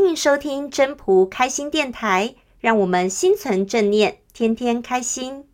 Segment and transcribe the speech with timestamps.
[0.00, 5.44] 欢迎收听真朴开心电台，让我们心存正念，天天开心。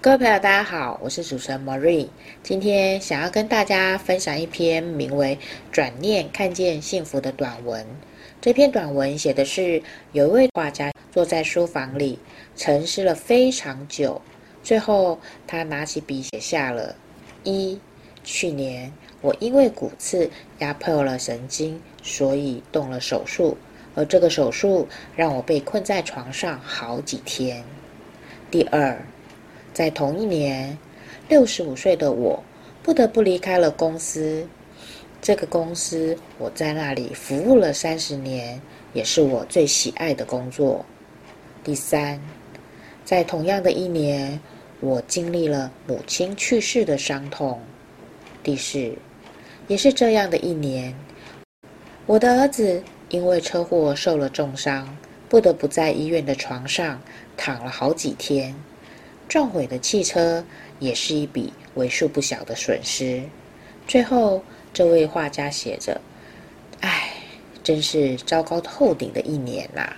[0.00, 2.06] 各位朋友，大家好，我是主持人 Marie。
[2.44, 5.36] 今天想要跟大家分享一篇名为
[5.72, 7.84] 《转念看见幸福》的短文。
[8.40, 9.82] 这篇短文写的是
[10.12, 12.18] 有一位画家坐在书房里
[12.54, 14.20] 沉思了非常久，
[14.62, 16.94] 最后他拿起笔写下了：
[17.42, 17.80] 一，
[18.22, 23.56] 去年我因为骨刺压迫了神经，所以动了手术，
[23.94, 27.64] 而这个手术让我被困在床上好几天。
[28.50, 28.96] 第二。
[29.72, 30.78] 在同一年，
[31.28, 32.42] 六十五岁的我
[32.82, 34.48] 不得不离开了公司。
[35.20, 38.60] 这个公司，我在那里服务了三十年，
[38.92, 40.84] 也是我最喜爱的工作。
[41.64, 42.20] 第三，
[43.04, 44.38] 在同样的一年，
[44.80, 47.60] 我经历了母亲去世的伤痛。
[48.42, 48.92] 第四，
[49.66, 50.94] 也是这样的一年，
[52.06, 54.96] 我的儿子因为车祸受了重伤，
[55.28, 57.00] 不得不在医院的床上
[57.36, 58.54] 躺了好几天。
[59.26, 60.44] 撞毁的汽车
[60.78, 63.20] 也是一笔为数不小的损失。
[63.88, 64.40] 最后，
[64.76, 65.98] 这位画家写着
[66.84, 67.14] ：“唉，
[67.64, 69.96] 真是糟糕透顶的一年呐。”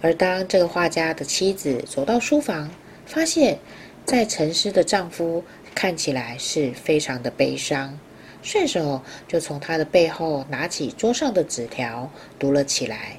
[0.00, 2.70] 而当这个画家的妻子走到书房，
[3.04, 3.58] 发现
[4.04, 5.42] 在沉思的丈夫
[5.74, 7.98] 看起来是非常的悲伤，
[8.44, 13.16] 顺手就从他的背后拿起桌上的纸条读了起来。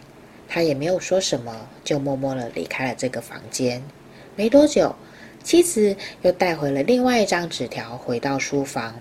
[0.47, 3.83] 他也没有说什么，就默默的离开了这个房间。
[4.37, 4.95] 没多久，
[5.43, 8.95] 妻子又带回了另外一张纸条，回到书房，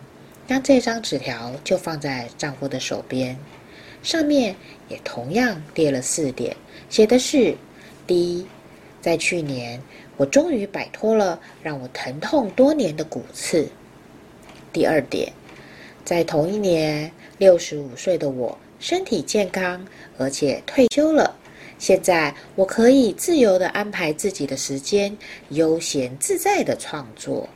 [0.49, 3.37] 将这张纸条就放在丈夫的手边，
[4.03, 4.57] 上面
[4.89, 6.57] 也同样列了四点，
[6.89, 7.55] 写的是：
[8.07, 8.47] 第一，
[8.99, 9.79] 在去年，
[10.17, 13.69] 我终于摆脱了让我疼痛多年的骨刺；
[14.73, 15.31] 第二点，
[16.03, 19.85] 在同一年，六十五岁的我身体健康，
[20.17, 21.37] 而且退休了。
[21.79, 25.15] 现在我可以自由地安排自己的时间，
[25.51, 27.47] 悠闲自在地创作。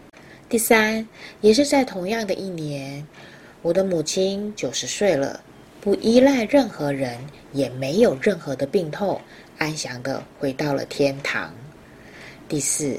[0.52, 1.08] 第三，
[1.40, 3.06] 也是在同样的一年，
[3.62, 5.42] 我的母亲九十岁了，
[5.80, 7.16] 不依赖任何人，
[7.54, 9.18] 也没有任何的病痛，
[9.56, 11.54] 安详地回到了天堂。
[12.50, 12.98] 第四，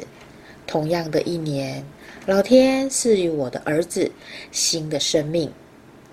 [0.65, 1.85] 同样的一年，
[2.25, 4.11] 老天赐予我的儿子
[4.51, 5.53] 新的生命，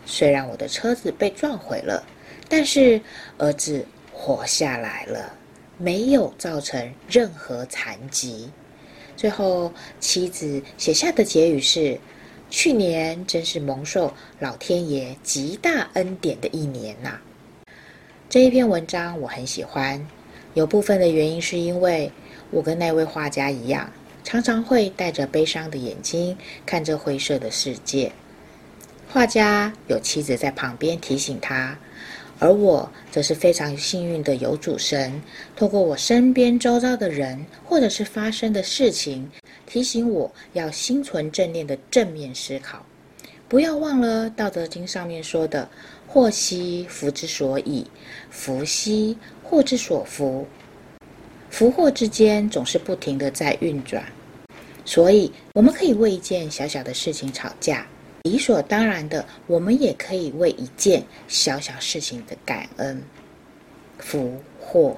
[0.05, 2.05] 虽然我的车子被撞毁了，
[2.51, 3.01] 但是
[3.39, 3.83] 儿子。
[4.13, 5.33] 活下来了，
[5.79, 8.51] 没有造成任何残疾。
[9.21, 9.71] 最后，
[10.01, 12.01] 妻子写下的结语是
[12.49, 17.19] ：“去年真是蒙受老天爷极大恩典的一年呐。”
[18.31, 20.09] 这一篇文章我很喜欢，
[20.55, 22.11] 有部分的原因是因为
[22.51, 23.93] 我跟那位画家一样，
[24.25, 28.11] 常常会带着悲伤的眼睛看着灰色的世界。
[29.13, 31.79] 画家有妻子在旁边提醒他。
[32.41, 35.21] 而我则是非常幸运的，有主神
[35.55, 39.31] 透过我身边周遭的人，或者是发生的事情，
[39.67, 42.85] 提醒我要心存正念的正面思考，
[43.47, 45.69] 不要忘了《道德经》上面说的
[46.09, 47.87] “祸兮福之所倚，
[48.31, 50.47] 福兮祸之所伏”，
[51.51, 54.03] 福祸之间总是不停地在运转，
[54.87, 57.87] 所以我们可以为一件小小的事情吵架。
[58.23, 63.03] 理所当然的，我们也可以为一件小小事情的感恩，
[63.99, 64.97] 福祸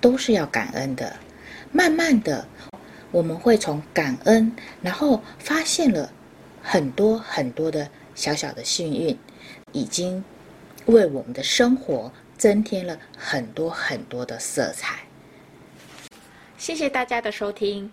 [0.00, 1.14] 都是要感恩的。
[1.72, 2.46] 慢慢的，
[3.10, 4.50] 我们会从感恩，
[4.80, 6.10] 然后发现了
[6.62, 9.18] 很多很多的小小的幸运，
[9.72, 10.24] 已经
[10.86, 15.00] 为我们的生活增添了很多很多的色彩。
[16.56, 17.92] 谢谢大家的收听。